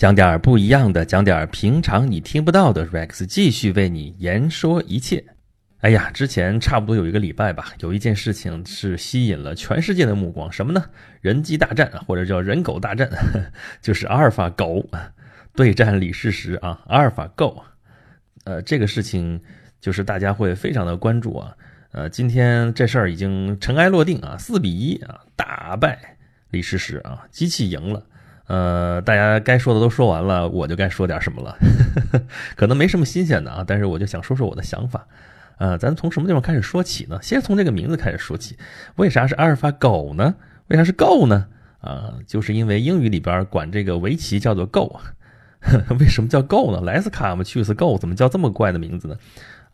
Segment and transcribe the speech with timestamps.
[0.00, 2.86] 讲点儿不一样的，讲点儿平常你听不到的。
[2.86, 5.22] Rex 继续为你言说一切。
[5.80, 10.82] 哎呀，之前差不多有一个礼拜吧，有一件事情是吸引了全世界的目光，什么呢？
[11.20, 13.10] 人机大战，或者叫人狗大战，
[13.82, 14.88] 就是阿尔法狗
[15.54, 17.62] 对战李世石啊，阿尔法 Go。
[18.44, 19.38] 呃，这个事情
[19.82, 21.54] 就是大家会非常的关注啊。
[21.92, 26.16] 呃，今天这事儿已经尘埃落定啊，四比一啊，大败
[26.48, 28.06] 李世石啊，机器赢了。
[28.50, 31.56] 呃，大家该说的都说完了，我就该说点什么了。
[32.56, 35.06] 可能没什么新鲜的啊，但是我就想说说我的想法。
[35.58, 37.20] 呃，咱从什么地方开始说起呢？
[37.22, 38.58] 先从这个名字开始说起。
[38.96, 40.34] 为啥是阿尔法狗呢？
[40.66, 41.46] 为啥是 Go 呢？
[41.80, 44.98] 啊，就是因为英语里边管这个围棋叫做 Go。
[46.00, 46.80] 为什么叫 Go 呢？
[46.80, 49.16] 莱斯卡嘛去 s Go，怎么叫这么怪的名字呢？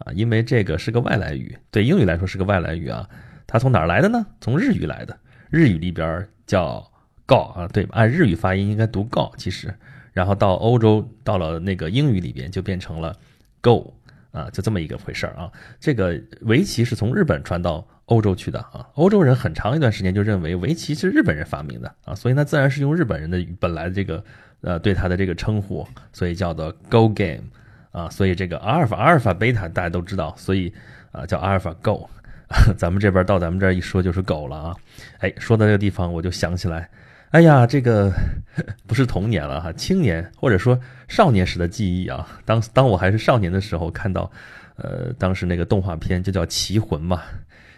[0.01, 3.09] 啊，因为这个是个外来语，对英语来说是个外来语啊。
[3.47, 4.27] 它从哪儿来的呢？
[4.39, 5.17] 从日语来的。
[5.49, 6.87] 日语里边叫。
[7.27, 9.75] 告啊，对，按日语发音应该读告，其实，
[10.13, 13.15] 然后到欧洲，到了那个英语里边就变成了
[13.61, 13.93] go
[14.31, 15.51] 啊，就这么一个回事儿啊。
[15.81, 24.25] 这个围棋是从日本传到欧洲去的啊，欧洲人很长一段时间就认为围棋是日本人发明的啊，所以呢，自然是用日本人的本来这个
[24.61, 27.43] 呃对他的这个称呼，所以叫做 go game
[27.91, 30.73] 啊，所以这个阿尔法、阿尔法、贝塔大家都知道，所以
[31.11, 32.09] 啊叫阿尔法 go，
[32.79, 34.77] 咱们这边到咱们这儿一说就是狗了啊。
[35.19, 36.89] 哎，说到这个地方我就想起来。
[37.31, 38.13] 哎呀，这个
[38.87, 42.27] 不是童年了哈，青年或者说少年时的记忆啊。
[42.45, 44.31] 当当我还是少年的时候，看到，
[44.77, 47.23] 呃，当时那个动画片就叫《棋魂》嘛，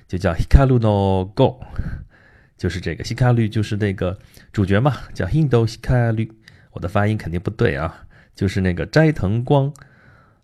[0.06, 1.60] 就叫 Hikaru no Go，
[2.56, 4.16] 就是这个 Hikaru 就是那个
[4.52, 6.30] 主角嘛，叫 Hindo Hikaru。
[6.72, 8.02] 我的发音肯定不对啊，
[8.34, 9.72] 就是那个斋藤光。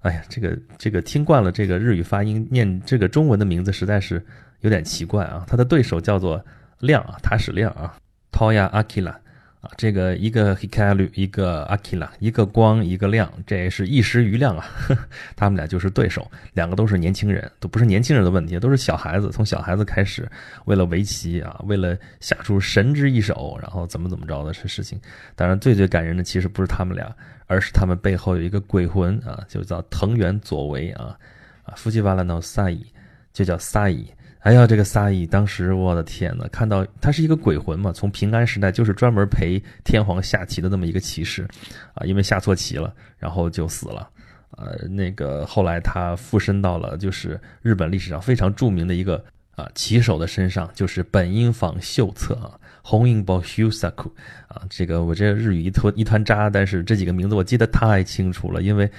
[0.00, 4.24] 哎呀，这个这个听惯了这个日语发音，念这个中文的名字实在是
[4.60, 5.44] 有点奇怪啊。
[5.46, 6.44] 他的对手叫做
[6.80, 7.94] 亮啊，塔矢亮啊。
[8.34, 9.14] Toya Akila
[9.60, 14.98] 啊，这个一个 Hikaru，一个 Akila，一个光，一个亮，这也是一时余亮啊呵。
[15.36, 19.30] 他们俩就是对手，两个都是年轻人，都不是年轻人的问题，都是小孩子。
[19.30, 20.28] 从小孩子开始，
[20.64, 25.00] 为了围棋啊，为了下出神之一手，然后怎么怎么着的这事情。
[25.36, 27.14] 当然，最最感人的其实不是他们俩，
[27.46, 31.16] 而是他们背后有一个鬼魂啊，就叫藤原佐为啊，
[31.62, 32.84] 啊，夫妻瓦拉诺萨伊，
[33.32, 34.06] 就叫萨伊。
[34.44, 41.48] 哎呀，这个萨伊当时，我的天呐，看到他是一个鬼魂嘛，从平安时代就是专门陪天皇下棋的那么一个骑士，
[41.94, 44.06] 啊，因为下错棋了，然后就死了，
[44.50, 49.16] 呃，那个后来他附身到了就是日本历史上非常著名的一个
[49.56, 52.52] 啊棋手的身上，就是本因坊秀策啊，
[52.82, 54.14] 红樱包秀萨库
[54.48, 58.90] 啊，这个我这日语一团一团渣，但是这几个名字我记得太清楚了，因为，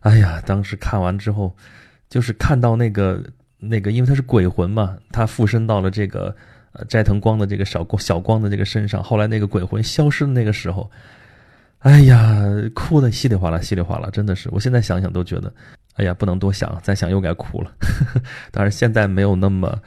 [0.00, 1.56] 哎呀，当时看完之后，
[2.10, 3.24] 就是看到那个。
[3.60, 6.34] 那个，因为他是鬼魂嘛，他附身到了这个
[6.72, 9.02] 呃斋藤光的这个小光小光的这个身上。
[9.02, 10.90] 后来那个鬼魂消失的那个时候，
[11.80, 12.42] 哎呀，
[12.74, 14.48] 哭的稀里哗啦，稀里哗啦，真的是。
[14.52, 15.52] 我现在想想都觉得，
[15.94, 17.70] 哎呀，不能多想，再想又该哭了。
[18.50, 19.78] 当然现在没有那么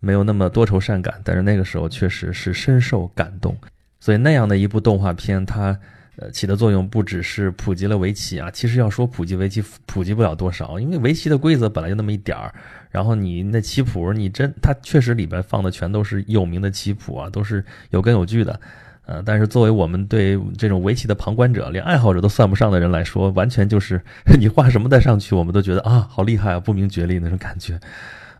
[0.00, 3.56] 没有那么多愁善感，但是那个时候确实是深受感动。
[4.00, 5.78] 所以那样的一部动画片，它。
[6.22, 12.54] 呃，起的作用不只是普及了围棋啊，其实要说普及围棋，普及不了多少，因为围棋的规则本来就那么一点儿。
[12.90, 18.60] 然后你那棋谱，你真它确实里边放的全都是有名的棋谱啊，都是有根有据的。
[19.06, 24.00] 呃，但是作为我们对这种围棋的旁观者，连爱好者都算不上的人来说，完全就是
[24.38, 27.74] 你画什么再上去，我们都觉得啊，好厉害啊，不明觉厉那种感觉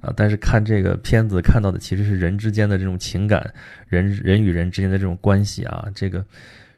[0.00, 0.12] 啊。
[0.15, 3.53] 但是看这个片子看到的其实是人之间的这种情感，
[3.88, 6.25] 人人与人之间的这种关系啊，这个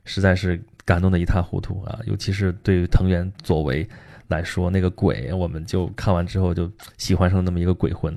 [0.05, 0.63] 实在是。
[0.85, 1.99] 感动的一塌糊涂啊！
[2.07, 3.89] 尤其是对于藤原佐为
[4.29, 8.15] 来说，那个鬼，我们就看完之后就喜欢上那么一个鬼魂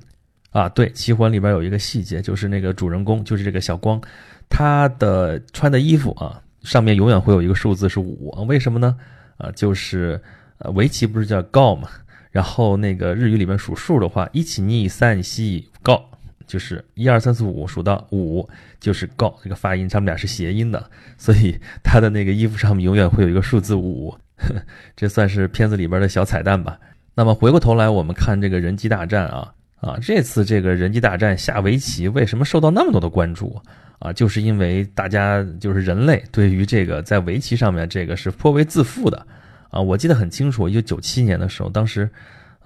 [0.52, 0.68] 啊。
[0.70, 4.02] 对，《棋魂》里边有一个细节，就是那个主人公，就是这个小光，
[4.50, 8.98] 他的穿的衣服啊，上面永远会有一个数字是五，为什么呢？
[9.38, 10.22] 啊，就是
[10.58, 11.90] 呃，围棋不是叫 Go 嘛？
[12.32, 16.02] 然后那个日语里面数数的话，一起逆三西 Go。
[16.48, 18.50] 就是一二三四五数到五
[18.80, 24.18] 就是 go 这个发音，他们俩是谐音的，所以 他的那个衣服上面永远会有一个数字五，
[24.96, 26.80] 这算是片子里边的小彩蛋吧。
[27.14, 33.62] 那么回过头来，我们看这个人机大战啊啊，这次这个人机大战下围棋为什么受到那么多的关注
[34.00, 34.14] 啊？
[34.14, 39.28] 就是因为大家就是人类对于这个在围棋上面这个是颇为自负的
[39.70, 39.82] 啊。
[39.82, 42.10] 我记得很清楚，一九九七年的时候，当时。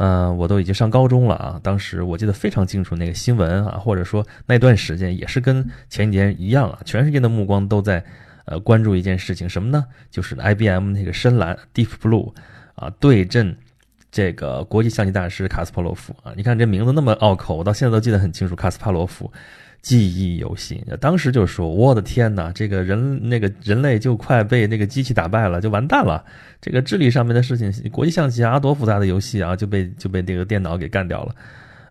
[0.03, 1.59] 嗯，我都已经上高中了啊！
[1.61, 8.03] 当时我记得非常清楚，那个新闻啊，或者说那段时间也是跟前几年一样啊，全世界的目光都在
[8.45, 9.85] 呃关注一件事情，什么呢？
[10.09, 12.33] 就是 IBM 那个深蓝 Deep Blue
[12.73, 13.55] 啊对阵
[14.11, 18.55] 这个国际象棋大师卡斯帕罗夫啊，你看这名字那么拗口，我到现在都记得很清楚。
[18.55, 19.31] 卡斯帕罗夫
[19.81, 26.23] 记忆犹新，当时就说：“我的天哪，这个人那个人类就快被那个机器打败了，就完蛋了。
[26.61, 31.35] 这个智力上面的事情，国际象棋啊，多复杂的游戏啊，就被就被这个电脑给干掉了。”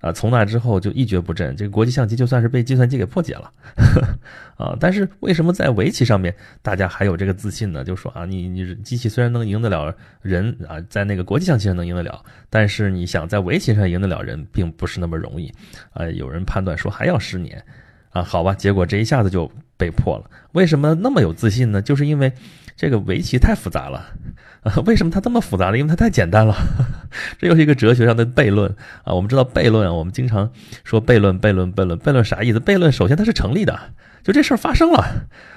[0.01, 3.53] 啊，从那之后就一蹶不振，这个国际象棋就算是被计算机给破解了，
[4.57, 7.85] 啊，但是为什么在围棋上面大家还有这个自信呢？
[7.85, 15.53] 就说啊，你你机器虽然能赢得了人啊，在那个国际象棋上能赢得了，但是你想在围棋上赢得了人，并不是那么容易，
[15.93, 17.63] 啊，有人判断说还要十年，
[18.11, 20.25] 啊，好吧，结果这一下子就被破了。
[20.53, 21.81] 为什么那么有自信呢？
[21.81, 22.33] 就是因为
[22.77, 24.05] 这个围棋太复杂了。
[24.63, 25.79] 啊，为什么它这么复杂呢？
[25.79, 26.55] 因为它太简单了。
[27.39, 28.69] 这又是一个哲学上的悖论
[29.05, 29.15] 啊。
[29.15, 30.51] 我们知道悖论啊，我们经常
[30.85, 32.61] 说悖论、悖论、悖论、悖论啥意思？
[32.61, 33.79] 悖论首先它是成立的，
[34.23, 35.03] 就这事儿发生了。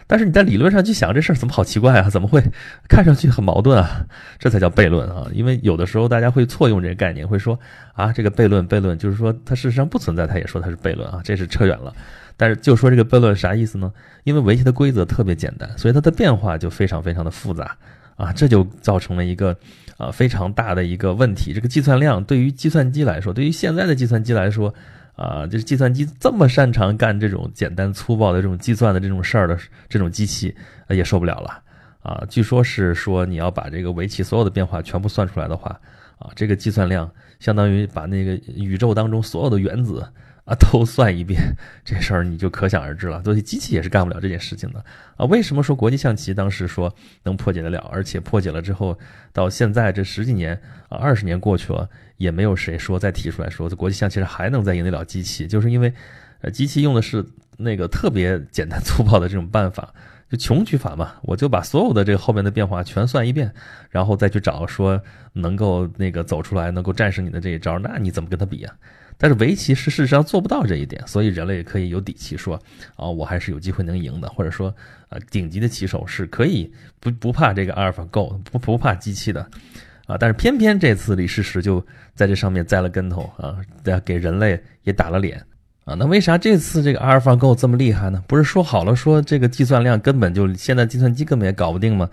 [0.07, 2.09] 但是你在理论上去想，这事儿怎么好奇怪啊？
[2.09, 2.41] 怎么会
[2.87, 4.05] 看上去很矛盾啊？
[4.39, 5.27] 这才叫悖论啊。
[5.33, 7.59] 因为有的时候大家会错用这个概念，会说
[7.93, 11.19] 啊，这个悖论、悖论就是说它事实上不存在，他也说它是悖论啊。
[11.23, 11.93] 这是扯远了。
[12.37, 13.91] 但是就说这个悖论啥意思呢？
[14.23, 17.77] 因为围棋的规则特别简单，所以它的变化就非常非常的复杂。
[18.15, 19.57] 啊，这就造成了一个，
[19.97, 21.51] 啊非常大的一个问题。
[21.51, 24.71] 这个计算量对于计算机来说，对于现在的计算机来说，
[25.15, 29.57] 啊，就是计算机这么擅长干这种简单粗暴的这种计算的这种事儿的
[29.89, 30.55] 这种机器，
[30.89, 31.59] 也受不了了。
[32.03, 35.71] 啊，据说是说你要把这个围棋所有的变化全部算出来的话，
[36.19, 37.09] 啊，这个计算量
[37.39, 40.07] 相当于把那个宇宙当中所有的原子。
[40.45, 41.55] 啊，都算一遍，
[41.85, 43.23] 这事儿你就可想而知了。
[43.23, 44.83] 所以机器也是干不了这件事情的
[45.15, 45.25] 啊。
[45.27, 46.93] 为什么说国际象棋当时说
[47.23, 48.99] 能破解得了，而且破解了之后，
[49.31, 50.53] 到现在这十几年
[50.89, 55.93] 啊，二十年过去了，也没有谁说再提出来说这国际象棋还能再赢得了机器，就是因为，
[56.41, 57.25] 呃，机器用的是
[57.55, 59.93] 那个特别简单 粗暴的这种办法，
[60.29, 61.13] 就穷举法嘛。
[61.21, 63.53] 我就把所有的这个后面的变化全算一遍，
[63.89, 65.01] 然后再去找说
[65.31, 68.75] 能够那个走出来，能够战胜你的这一招，那你怎么跟他比啊？
[69.17, 72.59] 但是围棋是事实上做不到这一点，所以人类可以有底气说，
[72.95, 74.73] 啊，我还是有机会能赢的，或者说，
[75.09, 79.41] 呃，顶级的棋手是可以不不怕这个阿尔法 Go，不不怕机器的，
[80.07, 83.57] 啊，但是偏偏这次李世石就在这上面栽了跟头啊，
[84.03, 85.41] 给人类也打了脸
[85.85, 88.23] 啊，那为啥这次这个阿尔法 Go 这么厉害呢？
[88.27, 92.09] 不是说好了说这个计算量根本就现在计算机根本也搞不定吗？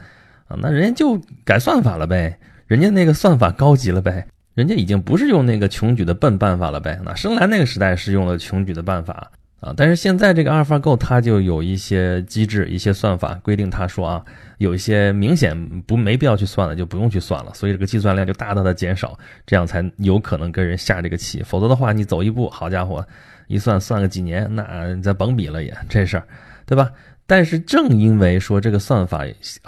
[0.48, 4.26] 啊，那人家就改算法了呗，人家那个算法高级了呗。
[4.60, 7.00] 人家已经不是用那个穷举的笨办法了呗？
[7.02, 9.30] 那生来那个时代是用了穷举的办法
[9.60, 14.22] 啊，但是现在这个阿尔法 Go 它就有一些机制、一些算法规定，他说啊，
[14.58, 21.42] 有一些明显不没必要去算了，就不用去算了，所以这个计算量就大大的减少，这样才有可能跟人下这个棋。
[21.42, 23.02] 否则的话，你走一步，好家伙，
[23.48, 26.24] 一算算个几年，那咱甭比了也这事儿，
[26.66, 26.90] 对吧？
[27.30, 29.24] 但是正因为说这个算法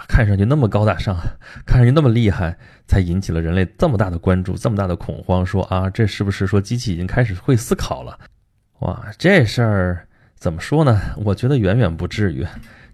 [0.09, 1.15] 看上去那么高大上，
[1.65, 2.57] 看上去那么厉害，
[2.87, 5.45] 才引起了人类这么大的关注，这么大的恐慌。
[5.45, 8.19] 说啊，这是不是说机器已经开始会思考了？
[8.79, 10.05] 哇，这事儿
[10.35, 10.99] 怎么说呢？
[11.23, 12.45] 我觉得远远不至于，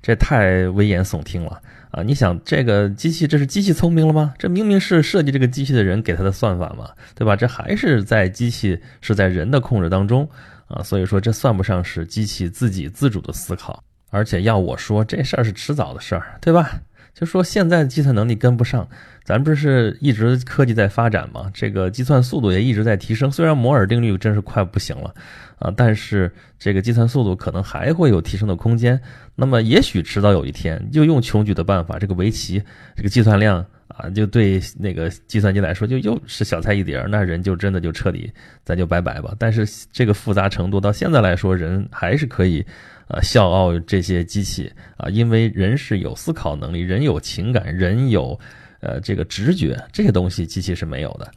[0.03, 2.03] 这太危言耸听了啊！
[2.03, 4.35] 你想，这个机器这是机器聪明了吗？
[4.37, 7.35] 这明明是设计这个机器的人给它的算法嘛，对吧？
[7.35, 10.29] 这还是在机器是在人的控制当中
[10.67, 13.83] 啊，所以说这算不上是机器自己自主的思考。
[14.09, 16.81] 而且要我说，这事儿是迟早的事儿，对吧？
[17.13, 18.87] 就说现在计算能力跟不上，
[19.25, 21.51] 咱不是一直科技在发展吗？
[21.53, 23.29] 这个计算速度也一直在提升。
[23.29, 25.13] 虽然摩尔定律真是快不行了
[25.57, 29.01] 啊，但是这个计算速度可能还会有提升的空间。
[29.35, 32.63] 那么也许迟早有一天，就用穷举的办法，这个围棋
[32.95, 38.31] 这个计算量啊，就对那个计算机来说就又是小菜一碟，那人就真的就彻底
[38.63, 39.35] 咱就拜拜吧。
[39.37, 42.65] 但是这个复杂程度到现在来说，人还是可以。
[43.11, 48.39] 啊，笑傲这些机器啊，因为人是有思考能力，人有情感，人有，
[48.81, 51.31] 呃，这个直觉，这些东西机器是没有的，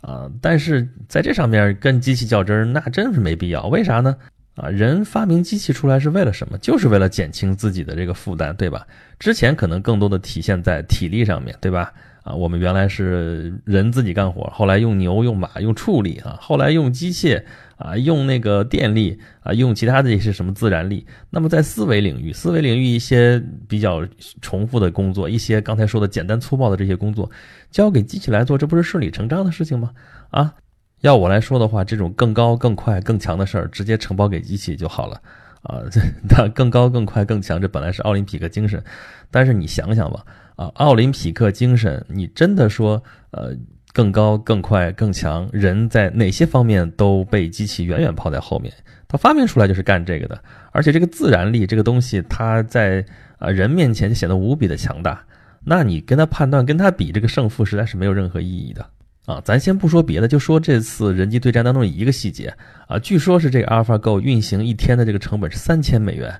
[0.00, 3.66] 啊，但是在这上面跟机器较真，那真是没必要。
[3.66, 4.16] 为啥呢？
[4.60, 6.58] 啊，人发明机器出来是为了什么？
[6.58, 8.86] 就是为了减轻自己的这个负担，对吧？
[9.18, 11.92] 之前可能更多的体现在体力上面对吧？
[12.24, 17.42] 啊，我们原来是人自己干活，后来用牛、用马、用畜力啊，后来用机械。
[17.78, 21.06] 啊，用那个电力啊，用其他的一些什么自然力。
[21.30, 24.04] 那么在思维领域，思维领域一些比较
[24.42, 27.30] 重复的工作，一些刚才说的简单粗暴的这些工作，
[27.70, 29.92] 交给机器来做，这不是顺理成章的事情吗？
[30.30, 30.54] 啊，
[31.00, 35.20] 要我来说的话，这种更高、更快、更强的事儿，直接承包给机器就好了。
[35.62, 38.82] 啊， 这它更高、更快、更强，这本来是奥林匹克精神，
[39.30, 40.24] 但是你想想吧，
[40.56, 43.54] 啊，奥林匹克精神，你真的说，呃。
[43.94, 48.72] 更高、更快、更强，人在哪些方面都被机器远远抛在后面。
[49.08, 50.40] 他发明出来就是干这个的，
[50.70, 53.04] 而且这个自然力这个东西，它在
[53.38, 55.20] 啊人面前就显得无比的强大。
[55.64, 58.86] 那你跟他判断、跟他比这个胜负，实在是没有任何意义的
[59.28, 62.50] 啊，咱先不说别的，就说这次人机对战当中一个细节
[62.86, 66.30] 啊，据说是这个 AlphaGo 运行一天的这个成本是三千美元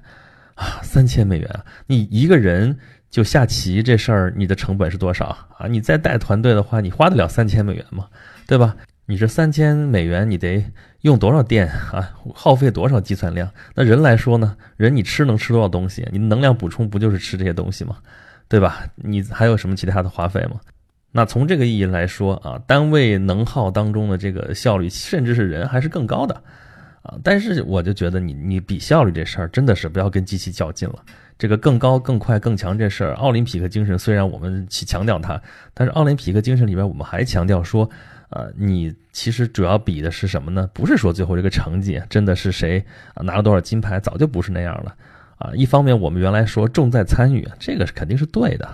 [0.54, 2.74] 啊，三千美元，你一个人
[3.10, 5.26] 就下棋这事儿，你的成本是多少
[5.58, 5.66] 啊？
[5.68, 8.06] 你再带团队的话，你花得了三千美元吗？
[8.46, 8.74] 对吧？
[9.04, 10.64] 你这三千美元，你得
[11.02, 12.10] 用多少电啊？
[12.34, 13.50] 耗费多少计算量？
[13.74, 14.56] 那人来说呢？
[14.78, 16.08] 人你吃能吃多少东西？
[16.10, 17.98] 你能量补充不就是吃这些东西吗？
[18.48, 18.86] 对吧？
[18.96, 20.58] 你还有什么其他的花费吗？
[21.18, 26.32] 那从这个意义来说啊，单位能耗当中的这个效率，甚至是人还是更高的，
[27.02, 31.04] 啊，但是我就觉得你你比效率这事儿真的是不要跟机器较劲了。
[31.36, 35.42] 这个更高、更快、更强这事儿，奥林匹克精神虽然我们去强调它，
[35.74, 37.90] 但是奥林匹克精神里边我们还强调说，
[38.28, 40.70] 呃，你其实主要比的是什么呢？
[40.72, 42.80] 不是说最后这个成绩真的是谁
[43.24, 44.94] 拿了多少金牌，早就不是那样了，
[45.38, 48.68] 啊，一方面我们原来说重在参与，这个是肯定是对的。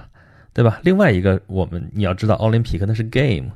[0.54, 0.80] 对吧？
[0.84, 3.50] 另外一个，我们你要知道，奥林匹克那是 game，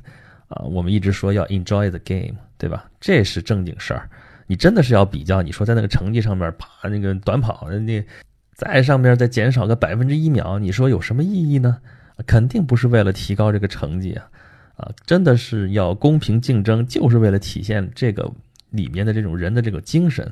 [0.49, 2.87] 啊，我们一直说要 enjoy the game，对吧？
[2.99, 4.07] 这是正经事儿。
[4.45, 8.05] 你真的是要比较，你说在那个成绩上面，爬那个短跑，那
[8.53, 11.77] 在上面再减少个百分之一秒，你说有什么意义呢？
[12.27, 14.27] 肯定不是为了提高这个成绩啊，
[14.75, 18.29] 啊，真的是要公平竞争，就是为了体现这个
[18.71, 20.25] 里面的这种人的这个精神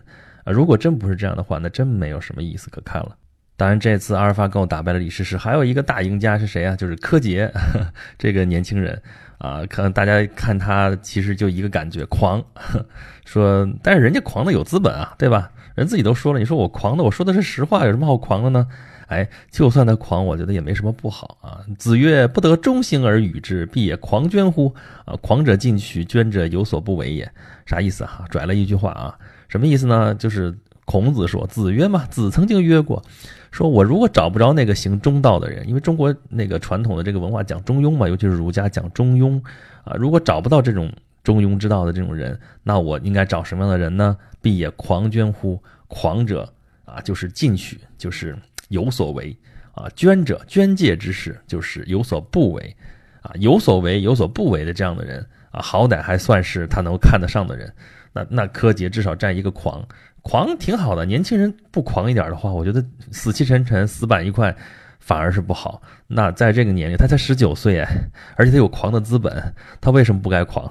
[0.43, 0.51] 啊。
[0.51, 3.15] 如果真不是这样的话，那真没有什么意思可看了。
[3.57, 6.75] 当然，这次阿尔法狗打败了李世石，还有一个大赢家是谁啊？
[6.75, 7.51] 就是柯洁
[8.17, 9.01] 这个年轻人
[9.39, 9.65] 啊。
[9.67, 12.41] 可能大家看他其实就一个感觉，狂。
[13.25, 15.51] 说，但是人家狂的有资本啊，对吧？
[15.73, 18.67] 人自己都说了，你说我狂的，我说的是实话，有什么好狂的呢？
[19.07, 21.61] 哎，就算他狂，我觉得也没什么不好啊。
[21.79, 27.31] 子曰：“不得中行而与之，必也狂捐乎？”啊，狂者进取，捐者有所不为也。
[27.65, 28.25] 啥意思啊？
[28.29, 30.13] 拽了一句话啊，什么意思呢？
[30.13, 33.01] 就是孔子说，子曰嘛，子曾经曰过。
[33.57, 39.41] 说我如果找不着那个行中道的人，因为中国那个传统的这个文化讲中庸嘛，尤其是儒家讲中庸
[39.83, 44.15] 啊，如果找不到这种中庸之道的这种人，那我应该找什么样的人呢？
[44.43, 45.59] 必也狂捐乎？
[45.87, 46.47] 狂者
[46.85, 48.37] 啊，就是进取，就是
[48.69, 49.35] 有所为
[49.71, 52.75] 啊；捐者，捐介之事，就是有所不为
[53.21, 53.31] 啊。
[53.39, 57.73] 有所为、有所不为的这样的人啊，好歹还算是他能够看得上的人。
[58.13, 59.83] 那那柯洁至少占一个狂。
[60.27, 64.53] 狂挺好的，年轻人不狂一点的话，我觉得死气沉沉、死板一块，
[64.99, 65.81] 反而是不好。
[66.07, 67.87] 那在这个年龄，他才十九岁哎，
[68.35, 70.69] 而且他有狂的资本，他为什么不该狂？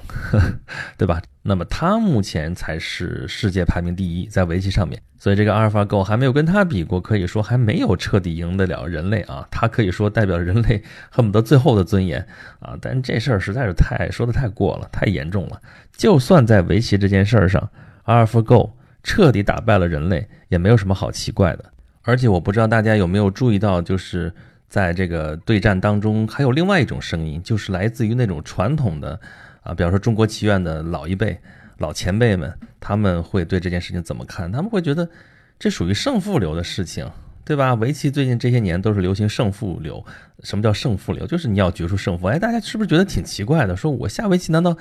[0.98, 1.22] 对吧？
[1.42, 9.48] 那么他目前才是世界排名第一，在围棋上面，所以这个阿尔法狗还没有跟他比过，可以说还没有彻底赢得了人类啊。
[9.50, 12.26] 他可以说代表人类恨不得最后的尊严
[12.60, 12.76] 啊。
[12.78, 15.58] 但这事儿实在是太说的太过了，太严重了。
[15.96, 17.70] 就算在围棋这件事儿上，
[18.04, 18.75] 阿尔法狗。
[19.06, 21.64] 彻底打败了人类，也没有什么好奇怪的。
[22.02, 24.34] 而且我不知道大家有没有注意到，就是
[24.68, 29.18] 在这个对战当中，还有另外一种声音，就是来自于那种传统的
[29.62, 31.38] 啊，比方说中国棋院的老一辈、
[31.78, 34.50] 老前辈们，他们会对这件事情怎么看？
[34.50, 35.08] 他们会觉得
[35.56, 37.08] 这属于胜负流的事情，
[37.44, 37.74] 对吧？
[37.74, 40.04] 围棋最近这些年都是流行胜负流。
[40.42, 41.24] 什么叫胜负流？
[41.28, 42.26] 就是你要决出胜负。
[42.26, 43.76] 哎，大家是不是觉得挺奇怪的？
[43.76, 44.76] 说我下围棋难道？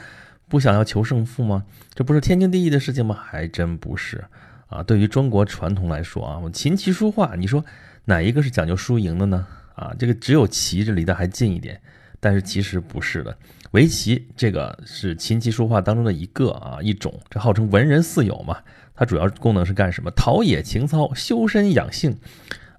[0.48, 1.64] 不想要求胜负吗？
[1.94, 3.18] 这不是天经地义的事情吗？
[3.20, 4.24] 还真不是
[4.68, 4.84] 啊！
[4.84, 7.64] 对于中国传统来说啊，我琴棋书画，你说
[8.06, 9.48] 哪一个是讲究输赢的呢？
[9.76, 11.82] 啊，这个只有棋这离得还近一点，
[12.20, 13.36] 但是其实不是的。
[13.72, 18.58] 围棋这个是琴棋书画当中的一个啊一种，这号称文人四友嘛。
[18.96, 20.10] 它主要功能是干什么？
[20.12, 22.18] 陶冶情操，修身养性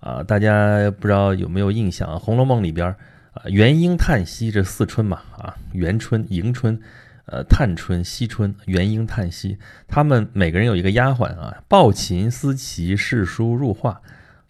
[0.01, 0.23] 啊！
[0.23, 2.15] 大家不知道有没有印象啊？
[2.19, 2.87] 《红楼梦》里边
[3.33, 6.81] 啊，元婴叹息这四春嘛啊，元春、迎春。
[7.27, 14.01] 呃，探春、惜春、元婴、叹息，他们每个人有一个丫鬟啊，抱琴、思棋、视书、入画，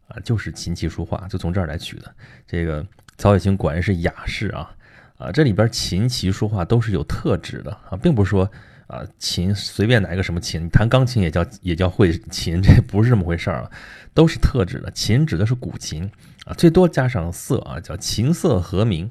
[0.09, 2.15] 啊，就是琴棋书画，就从这儿来取的。
[2.47, 4.77] 这个曹雪芹果然是雅士啊，
[5.17, 8.51] 啊，这里边琴棋书画都是有特指的啊，并不是说
[8.89, 13.71] 啊，琴随便拿一个什么琴，弹钢琴也叫也叫会琴， 这不是这么回事儿啊，
[14.13, 14.91] 都是特指的。
[14.91, 16.11] 琴指的是古琴
[16.45, 19.11] 啊，最多加上色啊，叫琴瑟和鸣。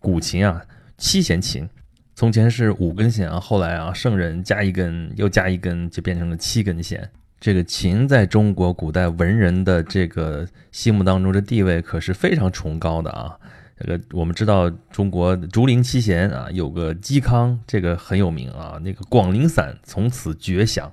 [0.00, 0.66] 古琴啊，
[0.98, 1.68] 七弦琴。
[2.14, 7.10] 从前是五根弦啊，后来啊，圣人加一根，又加一根，就变成了七根弦。
[7.40, 13.36] 这个琴在中国古代文人的这个心目当中的地位可是非常崇高的啊。
[13.76, 18.78] 这个我们知道，中国竹林七贤啊，有个嵇康，这个很有名啊。
[18.82, 20.92] 那个广陵散从此绝响，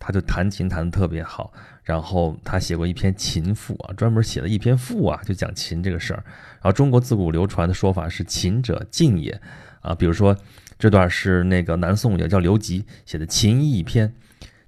[0.00, 1.52] 他就弹琴弹得特别好。
[1.84, 6.24] 然后他写过一篇琴赋啊，专门写了一篇赋啊，就讲琴这个事儿。
[6.54, 9.40] 然后中国自古流传的说法是“琴者静也”。
[9.86, 10.36] 啊，比如说
[10.78, 14.08] 这段是那个南宋也叫刘吉写的《秦义篇》，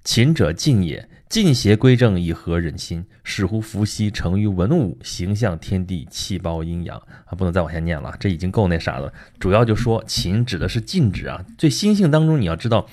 [0.03, 3.05] 秦者静也，进邪归正，以和人心。
[3.23, 7.35] 使乎伏羲，成于文武，形象天地，气包阴阳啊！
[7.37, 9.13] 不能再往下念了，这已经够那啥了。
[9.37, 11.45] 主要就说勤指的是禁止啊。
[11.57, 12.87] 最心性当中，你要知道，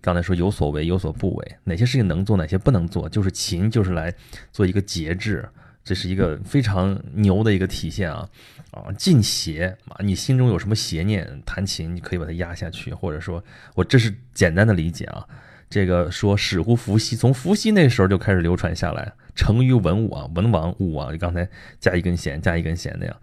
[0.00, 4.14] 刚才说有所为，有所不为，哪些事情能做，哪些不能做，就是勤，就是来
[4.52, 5.48] 做一个节制。
[5.90, 8.28] 这是一个非常牛的一个体现啊
[8.70, 8.92] 啊！
[8.96, 13.42] 禁邪啊，你心中有什么邪念，弹琴你可以把它压下去，或者说
[13.74, 15.26] 我这是简单的理解啊。
[15.68, 21.48] 这个说始乎伏羲，从伏羲那时候就开始流传下来，成于文武啊，文王武啊，就刚才
[21.80, 23.16] 加一根弦，加一根弦那样，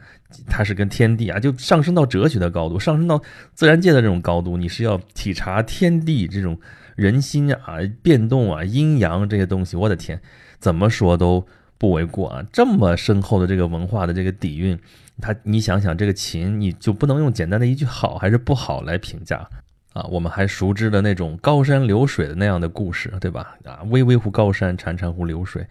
[0.45, 6.59] 它是跟天地啊，就上升到哲学的高度，上升到自然界的这种高度，你是要体察天地这种
[6.97, 10.19] 人心啊变动啊阴阳这些东西，我的天，
[10.59, 11.47] 怎么说都
[11.77, 12.45] 不为过啊！
[12.51, 14.77] 这么深厚的这个文化的这个底蕴，
[15.21, 19.47] 它你想想这个琴，你就不能用简单的一句好还是不好来评价。
[19.93, 23.55] 啊，我们还熟知的那种高山流水的那样的故事，对吧？
[23.65, 25.65] 啊，巍巍乎高山，潺潺乎流水。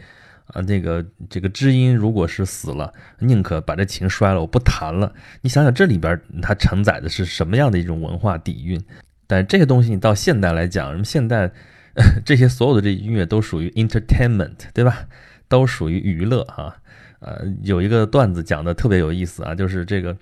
[0.49, 5.13] 啊，那个这个知音如果是死了，宁可把这琴摔了，我不弹了。
[5.43, 8.81] 你想想这里边它承载的是什么样的一种文化底蕴？
[9.27, 11.51] 但这些东西你到现代来讲，什么现代
[12.25, 15.07] 这些所有的这音乐都属于 entertainment，对吧？
[15.49, 16.77] 都属于娱乐啊。
[17.21, 20.17] 呃，有一个段子讲的特别有意思啊，就是这个。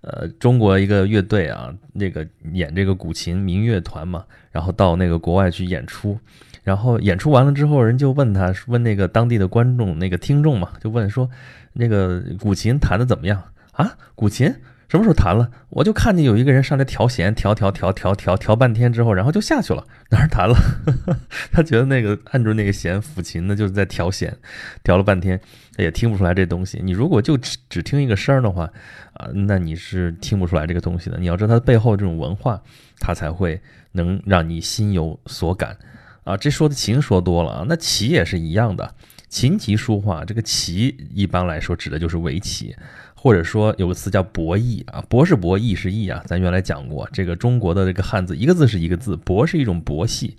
[0.00, 6.16] 呃，中国一个乐队啊，那个演这个古琴民乐团嘛，然后到那个国外去演出，
[6.62, 11.28] 然后演出完了之后，人就问他，问那个当地的观众，那个听众嘛，就问说，
[11.72, 13.42] 那个古琴弹的怎么样
[13.72, 13.98] 啊？
[14.14, 14.54] 古琴。
[14.88, 15.50] 什么时候弹了？
[15.68, 20.56] 我就看见有一个人上来调弦，调调调调调调半天之后，然后就下去了，哪儿弹了？
[21.52, 24.34] 他觉得那个按住那个弦抚琴的就是在调弦，
[24.82, 25.38] 调了半天
[25.76, 26.80] 也听不出来这东西。
[26.82, 28.64] 你如果就只只听一个声的话，
[29.12, 31.18] 啊，那你是听不出来这个东西的。
[31.18, 32.62] 你要知道它背后这种文化，
[32.98, 33.60] 它才会
[33.92, 35.76] 能让你心有所感
[36.24, 36.34] 啊。
[36.34, 38.94] 这说的琴说多了啊，那棋也是一样的，
[39.28, 42.74] 琴棋书画这个棋一般来说指的就是围棋。
[43.20, 46.22] 或者说有个词叫博弈啊，博是博，弈是弈啊。
[46.24, 50.36] 咱原来讲过，这个中国的这个汉字，一个字是一个字，博是一种博戏，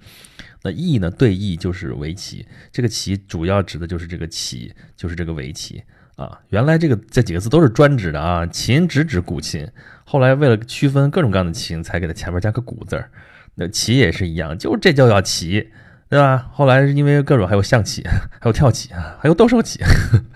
[0.64, 2.46] 那弈呢，对弈就是围棋。
[2.72, 5.84] 这个棋主要指的就是这个棋，就是这个围棋
[6.16, 6.40] 啊。
[6.52, 9.68] 原来这个这几个字都是专指的啊，琴只指古琴，
[10.06, 13.12] 后来为了区分各种各样的琴，才给它前面加个古字儿。
[13.56, 15.68] 那棋也是一样，就这叫叫棋。
[16.12, 16.50] 对吧？
[16.52, 19.80] 后来是因为各种还有象棋，还有跳棋啊，还有斗兽棋，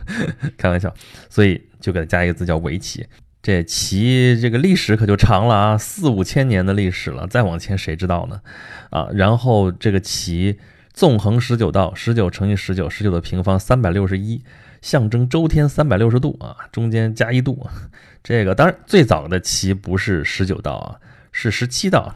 [0.56, 0.93] 开玩笑，
[1.32, 3.05] 所以就给它加一个字叫围棋。
[3.41, 8.39] 这棋这个历史可就长了啊，四五千年的历史了，再往前谁知道呢？
[8.89, 10.57] 啊，然后这个棋
[10.93, 14.41] 纵横十九道，十九乘以十九，十九的平方三百六十一，
[14.81, 17.67] 象征周天三百六十度啊，中间加一度。
[18.23, 20.95] 这个当然最早的棋不是十九道啊，
[21.33, 22.15] 是十七道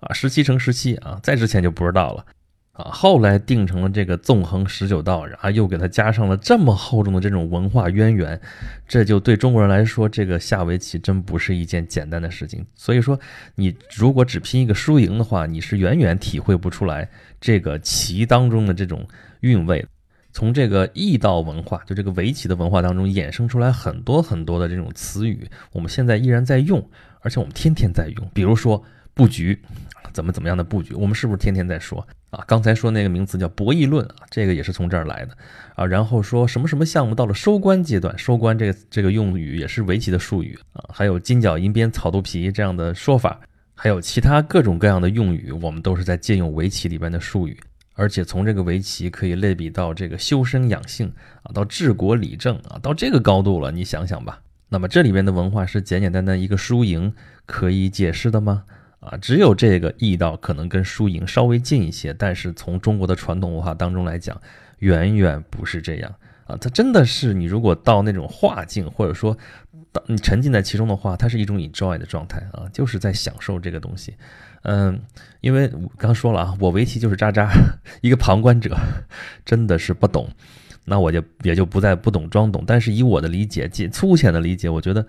[0.00, 2.26] 啊，十七乘十七啊，再之前就不知道了。
[2.74, 8.40] 啊，后来定成了这个纵横十九道，然后又给它加上了这么厚重的这种文化渊源，
[8.88, 12.66] 这就对中国人来说，这个下围棋真不是一件简单的事情。
[12.74, 13.18] 所以说，
[13.54, 17.08] 你如果只拼一个输赢的话，你是远远体会不出来
[17.40, 19.06] 这个棋当中的这种
[19.40, 19.86] 韵味。
[20.32, 26.84] 从这个易道文化，就这个围棋的文化当中衍生出来很多很多的这种词语，我们现在依然在用，
[27.20, 28.30] 而且我们天天在用。
[28.34, 28.82] 比如说
[29.14, 29.62] 布局，
[30.12, 32.06] 怎么怎么样的布局，我们是不是天天在说？
[32.30, 35.36] 啊，刚才说那个名词叫博弈论啊，这个也是从这儿来的
[35.76, 35.86] 啊。
[35.86, 40.84] 然后说什么什么项目到了收官阶段，收官这个这个用语也是围棋的术语啊。
[40.92, 43.40] 还有金角银边草肚皮这样的说法，
[43.74, 47.58] 还有其他各种各样的用语，我们都是在借用围棋里边的术语。
[47.96, 51.12] 而且从这个围棋可以类比到这个修身养性
[51.44, 54.40] 啊，到治国理政啊，到这个高度了，你想想吧。
[54.68, 57.14] 那么这里边的文化是简简单单一个输赢
[57.46, 58.64] 可以解释的吗？
[59.04, 64.40] 啊，只有这个易道可能跟输赢稍微近一些，但是从中国的传统文化当中来讲，
[64.78, 66.14] 远远不是这样
[66.46, 66.56] 啊！
[66.58, 69.36] 它真的是你如果到那种化境，或者说
[70.06, 74.14] 你沉浸在其中的话，它是一种 enjoy 的状态啊，就是在享受这个东西。
[74.62, 74.98] 嗯，
[75.42, 77.50] 因为我刚说了啊，我围棋就是渣渣，
[78.00, 78.74] 一个旁观者，
[79.44, 80.30] 真的是不懂，
[80.86, 82.64] 那我就也就不再不懂装懂。
[82.66, 85.06] 但是以我的理解，简粗浅的理解，我觉得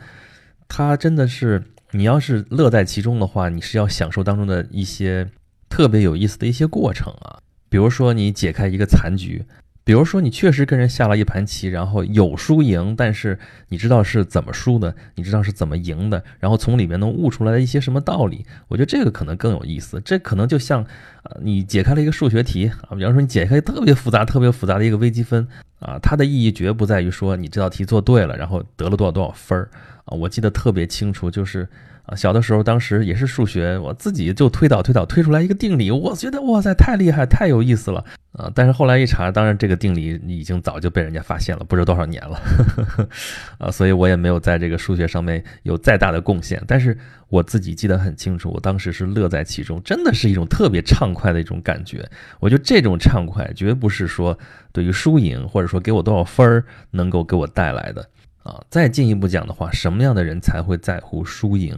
[0.68, 1.64] 他真的是。
[1.92, 5.30] 你要是乐在其中的话，你是要享受当中的一些
[5.70, 7.40] 特别有意思的一些过程啊。
[7.70, 9.46] 比如说你解开一个残局，
[9.84, 13.38] 比如说你确实跟人下了一盘棋，然后有输赢，但是
[13.70, 18.46] 你知道是怎么输的，你知道是怎么赢的，然后从里面能悟出来一些什么道理。
[18.68, 20.02] 我觉得这个可能更有意思。
[20.04, 20.84] 这可能就像
[21.24, 25.48] 呃，你解开了一个数学题啊，比方说你解开特别复杂、特别复杂的一个微积分
[25.80, 29.70] 啊，它的意义绝不在于说你这道题做对了，然后得了多少多少分儿。
[30.06, 31.68] 啊，我记得特别清楚，就是
[32.06, 38.52] 啊，小的时候当时也是数学，我自己就推导推导推出来一个定理，我觉得哇塞太厉害太有意思了啊！
[38.54, 42.40] 但是后来一查，当然这个定理已经早就被人家发现了，不知多少年了
[42.78, 43.10] 呵呵
[43.58, 46.62] 啊，所以我也没有在这个数学上面有再大的贡献。
[46.68, 46.96] 但是
[47.30, 52.08] 我自己记得很清楚，我当时是乐在其中，真的是一种特别畅快的一种感觉。
[52.40, 54.38] 我觉得这种畅快绝不是说
[54.72, 58.08] 对于输赢或者说给我多少分儿能够给我带来的。
[58.46, 61.74] 啊，再进一步讲的话，什么样的人才会在乎输赢？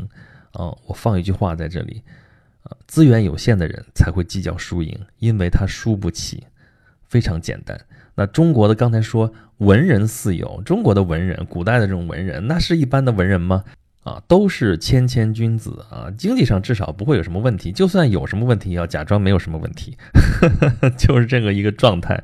[0.52, 2.04] 啊，我放一句话在这里，
[2.64, 6.44] 啊，资源有限的人才会计较输赢，因为他输不起，
[7.08, 7.80] 非常简单。
[8.16, 13.64] 那中国的刚才说文人四友，中国的文人，古代的这种文人，那是一般的文人吗？
[14.04, 19.98] 啊，都是谦谦君子啊，经济上至少不会有什么问题，就算有什么问题，也要假装没有什么问题，
[21.00, 22.22] 就是这个一个状态，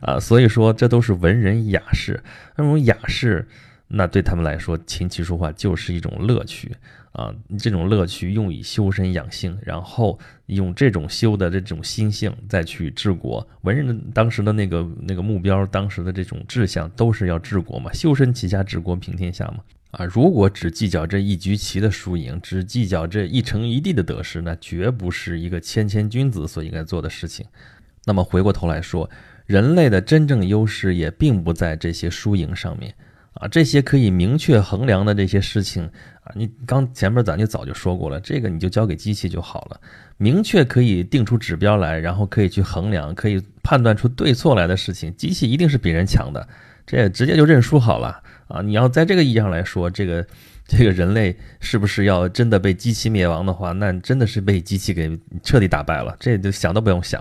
[0.00, 2.24] 啊，所以说这都是文人雅士，
[2.56, 3.46] 那种雅士。
[3.88, 6.74] 那对他们来说，琴棋书画就是一种乐趣
[7.12, 7.32] 啊！
[7.56, 13.46] 这种乐趣用以修身养性，然后用这种修的这种心性再去治国。
[13.62, 19.58] 文人的当时的那个那个目标，当时的这种志向，都是要治国嘛，修身齐家治国平天下嘛。
[19.92, 27.46] 啊，如果只计较这一局棋的输赢，只计较这一城一地的得失，那绝不是一个谦谦君子所应该做的事情。
[28.04, 29.08] 那么回过头来说，
[29.46, 32.92] 人类的真正优势也并不在这些输赢上面。
[33.40, 35.84] 啊，这些可以明确衡量的这些事情
[36.22, 39.80] 啊，你刚前面咱就早就说过了，这个你就交给机器就好了。
[40.16, 46.48] 明确可以定出指标来，然后可以去衡量，可以判断出对错来的事情，机器一定是比人强的，
[46.86, 48.62] 这直接就认输好了啊！
[48.62, 50.26] 你要在这个意义上来说，这个
[50.66, 57.20] 这个人类是不是要真的被机器灭亡的话，那真的是被机器给彻底打败了，这就想都不用想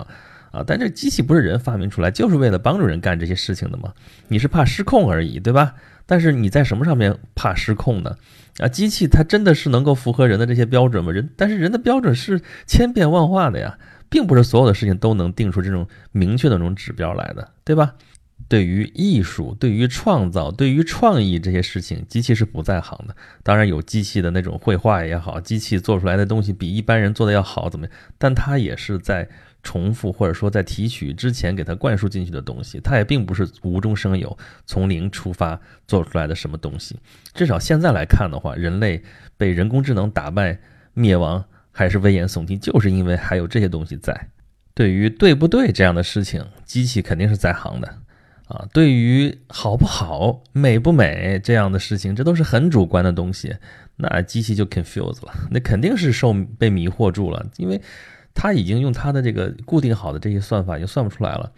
[0.51, 0.63] 啊！
[0.65, 3.93] 但这机器不是人发明出来，就是为了帮助人干这些事情的吗？
[4.30, 5.75] 你是怕失控而已，对吧？
[6.06, 8.15] 但是你在什么上面怕失控呢？
[8.60, 11.12] 啊，机器它真的是能够符合人的这些标准吗？
[11.12, 13.78] 人，但是人的标准是千变万化的呀，
[14.10, 17.96] 并不是所有的事情都能定出这种明确的那种指标来的，对吧？
[18.48, 23.15] 对于艺术、对于创造、对于创意这些事情，机器是不在行的。
[23.44, 27.96] 当然有机器的那种绘画也好，机器做出来的东西比一般人做的要好，怎么样？
[28.18, 29.28] 但它也是在。
[29.65, 36.95] 重复或者说在提取之前给它灌输进去的东西，它也并不是无中生有，从零出发做出来的什么东西。
[37.34, 39.04] 至少现在来看的话，人类
[39.36, 40.58] 被人工智能打败
[40.93, 44.30] 灭亡还是危言耸听，就是因为还有这些东西在。
[44.75, 47.88] 对于对不对这样的事情，机器肯定是在行的
[48.47, 48.67] 啊。
[48.71, 53.56] 对于好不好、美不美这样的事情，这都是很主观的东西，
[53.95, 57.82] 那机器就 confused 了，那肯定是受被迷惑住了，因为。
[58.36, 61.52] 他已经用他的这个固定好的这些算法，已经算不出来了，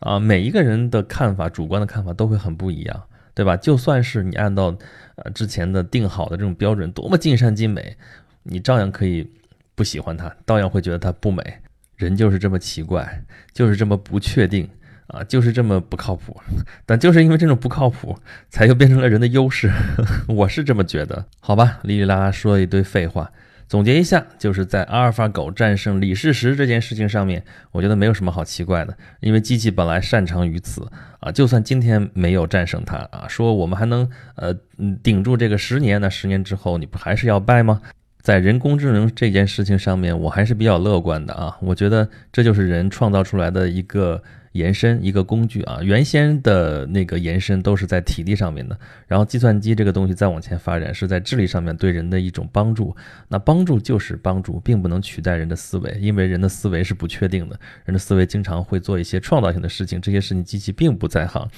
[0.00, 3.02] 啊，每一个人的看法、主观的看法都会很不一样，
[3.34, 3.56] 对吧？
[3.56, 4.76] 就算是你按照
[5.16, 7.96] 呃之前的定好的这种标准，多么尽善尽美，
[8.42, 9.30] 你照样可以
[9.74, 11.58] 不喜欢它，照样会觉得它不美。
[11.96, 14.68] 人就是这么奇怪，就是这么不确定
[15.06, 16.40] 啊，就是这么不靠谱。
[16.84, 18.18] 但就是因为这种不靠谱，
[18.48, 19.70] 才又变成了人的优势。
[20.26, 21.78] 我是这么觉得，好吧？
[21.82, 23.30] 哩哩啦啦说一堆废话。
[23.68, 30.86] 总结一下，就是在阿尔法狗战胜李世石这件事情上面，我觉得没有什么好奇怪的，因为机器本来擅长于此
[31.20, 31.32] 啊。
[31.32, 34.54] 就算今天没有战胜它啊，说我们还能呃
[35.02, 37.80] 顶住这个十年，那十年之后你不还是要败吗？
[38.20, 41.56] 在人工智能这件事情上面，我还是比较乐观的啊。
[41.60, 44.22] 我觉得这就是人创造出来的一个。
[44.52, 52.94] 延伸一个工具啊，原先的那个延伸都是在体力上面的，然后计算机这个东西再往前发展是在智力上面对人的一种帮助。
[53.28, 61.48] 那帮助就是帮助，并不能取代人的思维，因为人的思维是不确定的，人的思维经常会做一些创造性的事情，这些事情机器并不在行。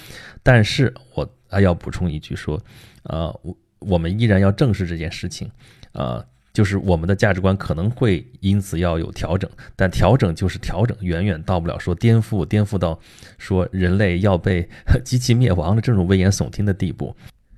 [0.42, 2.62] 但是我还要补充一句说，
[3.04, 5.50] 呃，我我们依然要正视这件事情，
[5.92, 6.24] 啊。
[6.54, 12.98] 就是我们的价值观可能会因此要有调整，但调整就是调整，远远到不了说颠覆，颠覆到
[13.36, 14.66] 说人类要被
[15.04, 17.14] 机器灭亡的这种危言耸听的地步。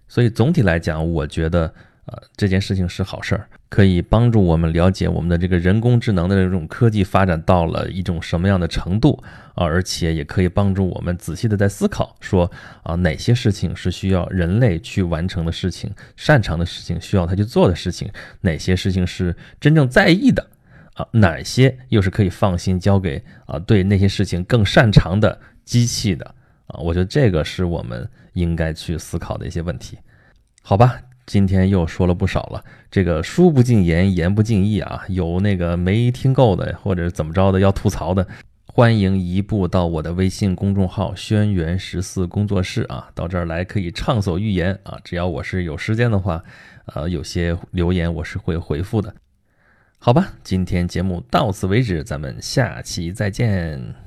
[0.08, 1.72] 所以总体来讲，我觉得。
[2.08, 9.22] 呃，这件事情是好事儿，可以帮助我们了解我们的这个人工智能的这种科技发展到了一种什么样的程度
[9.54, 12.50] 啊，而且也可以帮助我们仔细的在思考，说
[12.84, 18.08] 啊哪些事情是需要人类去完成的事情，擅长的事情需要他去做的事情，
[18.40, 20.48] 哪些事情是真正在意的
[20.94, 26.24] 啊，哪些又是可以放心交给啊对那些事情更擅长的机器的
[26.68, 29.98] 啊，我觉得这个是我们应该去思考的一些问题，
[30.62, 31.00] 好吧。
[31.26, 38.26] 今天又说了不少了，这个书不尽言，言不尽意啊，有那个没听够的，或者怎么着的要吐槽的，
[38.66, 44.98] 欢迎移步到我的微信公众号“轩辕十四工作室”啊，到这儿来可以畅所欲言啊。
[45.02, 46.40] 只要我是有时间的话，
[46.94, 49.12] 呃，有些留言我是会回复的。
[49.98, 54.05] 好吧，今天节目到此为止，咱们下期再见。